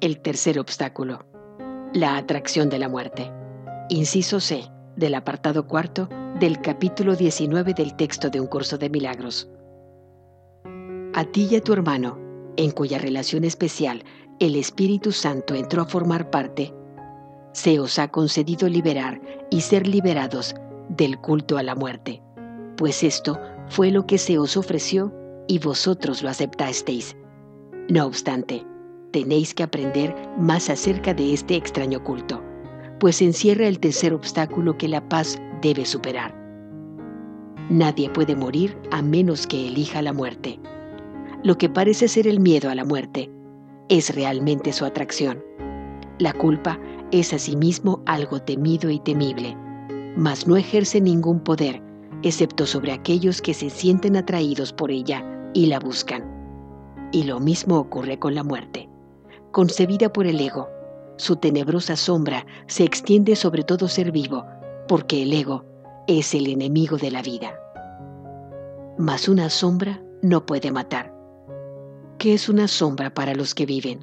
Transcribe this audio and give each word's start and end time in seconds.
El 0.00 0.20
tercer 0.20 0.60
obstáculo. 0.60 1.26
La 1.92 2.16
atracción 2.18 2.68
de 2.68 2.78
la 2.78 2.88
muerte. 2.88 3.32
Inciso 3.88 4.38
C 4.38 4.62
del 4.94 5.16
apartado 5.16 5.66
cuarto 5.66 6.08
del 6.38 6.60
capítulo 6.60 7.16
19 7.16 7.74
del 7.74 7.96
texto 7.96 8.30
de 8.30 8.40
un 8.40 8.46
curso 8.46 8.78
de 8.78 8.90
milagros. 8.90 9.50
A 11.14 11.24
ti 11.24 11.48
y 11.50 11.56
a 11.56 11.60
tu 11.60 11.72
hermano, 11.72 12.16
en 12.56 12.70
cuya 12.70 12.98
relación 12.98 13.42
especial 13.42 14.04
el 14.38 14.54
Espíritu 14.54 15.10
Santo 15.10 15.56
entró 15.56 15.82
a 15.82 15.86
formar 15.86 16.30
parte, 16.30 16.72
se 17.52 17.80
os 17.80 17.98
ha 17.98 18.06
concedido 18.06 18.68
liberar 18.68 19.20
y 19.50 19.62
ser 19.62 19.88
liberados 19.88 20.54
del 20.90 21.18
culto 21.18 21.58
a 21.58 21.64
la 21.64 21.74
muerte, 21.74 22.22
pues 22.76 23.02
esto 23.02 23.40
fue 23.66 23.90
lo 23.90 24.06
que 24.06 24.18
se 24.18 24.38
os 24.38 24.56
ofreció 24.56 25.12
y 25.48 25.58
vosotros 25.58 26.22
lo 26.22 26.28
aceptasteis. 26.28 27.16
No 27.88 28.06
obstante, 28.06 28.64
tenéis 29.10 29.54
que 29.54 29.62
aprender 29.62 30.14
más 30.38 30.68
acerca 30.70 31.14
de 31.14 31.32
este 31.32 31.56
extraño 31.56 32.02
culto, 32.02 32.42
pues 33.00 33.22
encierra 33.22 33.66
el 33.66 33.78
tercer 33.78 34.12
obstáculo 34.12 34.76
que 34.76 34.88
la 34.88 35.08
paz 35.08 35.40
debe 35.62 35.84
superar. 35.84 36.34
Nadie 37.70 38.10
puede 38.10 38.34
morir 38.34 38.76
a 38.90 39.02
menos 39.02 39.46
que 39.46 39.68
elija 39.68 40.02
la 40.02 40.12
muerte. 40.12 40.58
Lo 41.42 41.56
que 41.58 41.68
parece 41.68 42.08
ser 42.08 42.26
el 42.26 42.40
miedo 42.40 42.70
a 42.70 42.74
la 42.74 42.84
muerte 42.84 43.30
es 43.88 44.14
realmente 44.14 44.72
su 44.72 44.84
atracción. 44.84 45.42
La 46.18 46.32
culpa 46.32 46.78
es 47.10 47.32
asimismo 47.32 48.02
algo 48.06 48.40
temido 48.40 48.90
y 48.90 48.98
temible, 48.98 49.56
mas 50.16 50.46
no 50.46 50.56
ejerce 50.56 51.00
ningún 51.00 51.40
poder, 51.40 51.82
excepto 52.22 52.66
sobre 52.66 52.92
aquellos 52.92 53.40
que 53.40 53.54
se 53.54 53.70
sienten 53.70 54.16
atraídos 54.16 54.72
por 54.72 54.90
ella 54.90 55.24
y 55.54 55.66
la 55.66 55.78
buscan. 55.78 56.24
Y 57.12 57.24
lo 57.24 57.40
mismo 57.40 57.78
ocurre 57.78 58.18
con 58.18 58.34
la 58.34 58.42
muerte 58.42 58.88
concebida 59.52 60.12
por 60.12 60.26
el 60.26 60.40
ego. 60.40 60.68
Su 61.16 61.36
tenebrosa 61.36 61.96
sombra 61.96 62.46
se 62.66 62.84
extiende 62.84 63.34
sobre 63.36 63.64
todo 63.64 63.88
ser 63.88 64.12
vivo, 64.12 64.44
porque 64.86 65.22
el 65.22 65.32
ego 65.32 65.64
es 66.06 66.34
el 66.34 66.46
enemigo 66.46 66.96
de 66.96 67.10
la 67.10 67.22
vida. 67.22 67.58
Mas 68.98 69.28
una 69.28 69.50
sombra 69.50 70.00
no 70.22 70.46
puede 70.46 70.70
matar. 70.70 71.14
¿Qué 72.18 72.34
es 72.34 72.48
una 72.48 72.66
sombra 72.66 73.10
para 73.10 73.34
los 73.34 73.54
que 73.54 73.66
viven? 73.66 74.00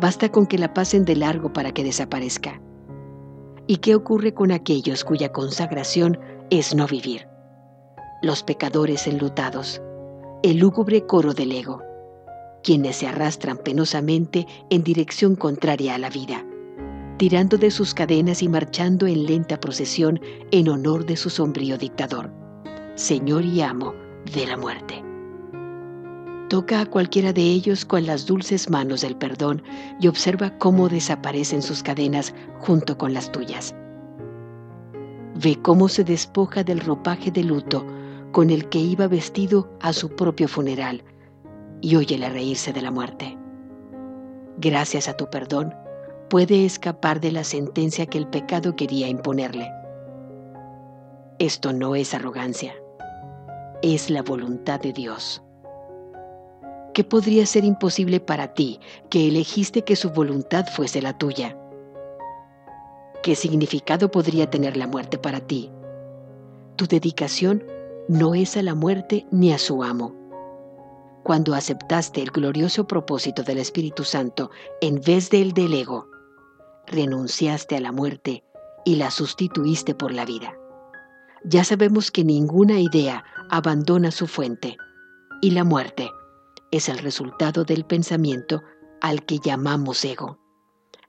Basta 0.00 0.30
con 0.30 0.46
que 0.46 0.58
la 0.58 0.72
pasen 0.74 1.04
de 1.04 1.16
largo 1.16 1.52
para 1.52 1.72
que 1.72 1.82
desaparezca. 1.82 2.60
¿Y 3.66 3.78
qué 3.78 3.94
ocurre 3.94 4.32
con 4.32 4.52
aquellos 4.52 5.04
cuya 5.04 5.32
consagración 5.32 6.18
es 6.50 6.74
no 6.74 6.86
vivir? 6.86 7.26
Los 8.22 8.42
pecadores 8.42 9.06
enlutados, 9.06 9.82
el 10.42 10.58
lúgubre 10.58 11.04
coro 11.06 11.34
del 11.34 11.52
ego, 11.52 11.82
quienes 12.62 12.96
se 12.96 13.06
arrastran 13.06 13.58
penosamente 13.58 14.46
en 14.70 14.82
dirección 14.82 15.36
contraria 15.36 15.94
a 15.94 15.98
la 15.98 16.10
vida, 16.10 16.44
tirando 17.16 17.56
de 17.58 17.70
sus 17.70 17.94
cadenas 17.94 18.42
y 18.42 18.48
marchando 18.48 19.06
en 19.06 19.26
lenta 19.26 19.58
procesión 19.60 20.20
en 20.50 20.68
honor 20.68 21.06
de 21.06 21.16
su 21.16 21.30
sombrío 21.30 21.78
dictador, 21.78 22.30
Señor 22.94 23.44
y 23.44 23.60
amo 23.62 23.94
de 24.34 24.46
la 24.46 24.56
muerte. 24.56 25.02
Toca 26.48 26.80
a 26.80 26.86
cualquiera 26.86 27.34
de 27.34 27.42
ellos 27.42 27.84
con 27.84 28.06
las 28.06 28.24
dulces 28.24 28.70
manos 28.70 29.02
del 29.02 29.16
perdón 29.16 29.62
y 30.00 30.08
observa 30.08 30.56
cómo 30.56 30.88
desaparecen 30.88 31.60
sus 31.60 31.82
cadenas 31.82 32.34
junto 32.60 32.96
con 32.96 33.12
las 33.12 33.30
tuyas. 33.30 33.74
Ve 35.34 35.58
cómo 35.60 35.88
se 35.88 36.04
despoja 36.04 36.64
del 36.64 36.80
ropaje 36.80 37.30
de 37.30 37.44
luto 37.44 37.84
con 38.32 38.48
el 38.48 38.68
que 38.70 38.78
iba 38.78 39.08
vestido 39.08 39.70
a 39.80 39.92
su 39.92 40.08
propio 40.08 40.48
funeral, 40.48 41.04
y 41.80 41.96
óyele 41.96 42.28
reírse 42.28 42.72
de 42.72 42.82
la 42.82 42.90
muerte. 42.90 43.36
Gracias 44.58 45.08
a 45.08 45.16
tu 45.16 45.30
perdón, 45.30 45.74
puede 46.28 46.64
escapar 46.64 47.20
de 47.20 47.32
la 47.32 47.44
sentencia 47.44 48.06
que 48.06 48.18
el 48.18 48.26
pecado 48.26 48.76
quería 48.76 49.08
imponerle. 49.08 49.70
Esto 51.38 51.72
no 51.72 51.94
es 51.94 52.14
arrogancia, 52.14 52.74
es 53.82 54.10
la 54.10 54.22
voluntad 54.22 54.80
de 54.80 54.92
Dios. 54.92 55.42
¿Qué 56.92 57.04
podría 57.04 57.46
ser 57.46 57.64
imposible 57.64 58.18
para 58.18 58.54
ti 58.54 58.80
que 59.08 59.28
elegiste 59.28 59.82
que 59.82 59.94
su 59.94 60.10
voluntad 60.10 60.66
fuese 60.66 61.00
la 61.00 61.16
tuya? 61.16 61.56
¿Qué 63.22 63.36
significado 63.36 64.10
podría 64.10 64.50
tener 64.50 64.76
la 64.76 64.88
muerte 64.88 65.16
para 65.16 65.38
ti? 65.38 65.70
Tu 66.74 66.86
dedicación 66.86 67.62
no 68.08 68.34
es 68.34 68.56
a 68.56 68.62
la 68.62 68.74
muerte 68.74 69.26
ni 69.30 69.52
a 69.52 69.58
su 69.58 69.84
amo, 69.84 70.14
cuando 71.28 71.54
aceptaste 71.54 72.22
el 72.22 72.30
glorioso 72.30 72.86
propósito 72.86 73.42
del 73.42 73.58
Espíritu 73.58 74.02
Santo 74.02 74.50
en 74.80 75.02
vez 75.02 75.28
del 75.28 75.52
del 75.52 75.74
ego, 75.74 76.08
renunciaste 76.86 77.76
a 77.76 77.80
la 77.80 77.92
muerte 77.92 78.44
y 78.86 78.96
la 78.96 79.10
sustituiste 79.10 79.94
por 79.94 80.10
la 80.10 80.24
vida. 80.24 80.54
Ya 81.44 81.64
sabemos 81.64 82.10
que 82.10 82.24
ninguna 82.24 82.80
idea 82.80 83.24
abandona 83.50 84.10
su 84.10 84.26
fuente 84.26 84.78
y 85.42 85.50
la 85.50 85.64
muerte 85.64 86.10
es 86.70 86.88
el 86.88 86.96
resultado 86.96 87.64
del 87.64 87.84
pensamiento 87.84 88.62
al 89.02 89.26
que 89.26 89.38
llamamos 89.38 90.06
ego, 90.06 90.38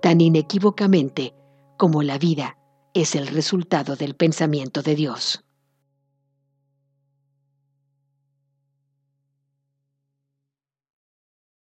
tan 0.00 0.20
inequívocamente 0.20 1.36
como 1.78 2.02
la 2.02 2.18
vida 2.18 2.58
es 2.94 3.14
el 3.14 3.28
resultado 3.28 3.94
del 3.94 4.16
pensamiento 4.16 4.82
de 4.82 4.96
Dios. 4.96 5.44